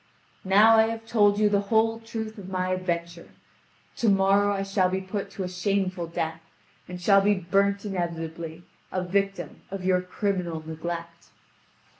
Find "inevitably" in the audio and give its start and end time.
7.85-8.63